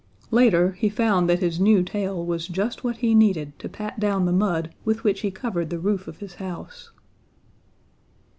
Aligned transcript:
Later, 0.31 0.71
he 0.71 0.89
found 0.89 1.29
that 1.29 1.37
his 1.41 1.59
new 1.59 1.83
tail 1.83 2.25
was 2.25 2.47
just 2.47 2.83
what 2.83 2.97
he 2.97 3.13
needed 3.13 3.53
to 3.59 3.69
pat 3.69 3.99
down 3.99 4.25
the 4.25 4.31
mud 4.33 4.73
with 4.83 5.03
which 5.03 5.19
he 5.21 5.29
covered 5.29 5.69
the 5.69 5.77
roof 5.77 6.07
of 6.07 6.17
his 6.17 6.33
house. 6.41 6.89